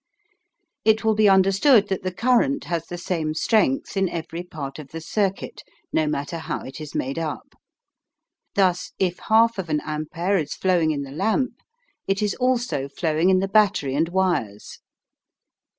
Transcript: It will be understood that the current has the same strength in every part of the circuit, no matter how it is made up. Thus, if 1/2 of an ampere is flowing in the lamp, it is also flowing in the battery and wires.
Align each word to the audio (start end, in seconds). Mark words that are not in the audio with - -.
It 0.83 1.03
will 1.03 1.13
be 1.13 1.29
understood 1.29 1.87
that 1.89 2.01
the 2.01 2.11
current 2.11 2.63
has 2.63 2.87
the 2.87 2.97
same 2.97 3.35
strength 3.35 3.95
in 3.95 4.09
every 4.09 4.41
part 4.41 4.79
of 4.79 4.87
the 4.87 4.99
circuit, 4.99 5.61
no 5.93 6.07
matter 6.07 6.39
how 6.39 6.61
it 6.65 6.81
is 6.81 6.95
made 6.95 7.19
up. 7.19 7.53
Thus, 8.55 8.93
if 8.97 9.17
1/2 9.17 9.59
of 9.59 9.69
an 9.69 9.79
ampere 9.81 10.39
is 10.39 10.55
flowing 10.55 10.89
in 10.89 11.03
the 11.03 11.11
lamp, 11.11 11.59
it 12.07 12.23
is 12.23 12.33
also 12.33 12.87
flowing 12.89 13.29
in 13.29 13.41
the 13.41 13.47
battery 13.47 13.93
and 13.93 14.09
wires. 14.09 14.79